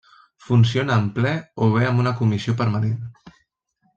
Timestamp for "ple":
1.17-1.33